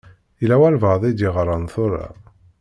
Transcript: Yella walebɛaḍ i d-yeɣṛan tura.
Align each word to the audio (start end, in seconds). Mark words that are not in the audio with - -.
Yella 0.41 0.55
walebɛaḍ 0.61 1.03
i 1.03 1.11
d-yeɣṛan 1.13 1.65
tura. 1.73 2.07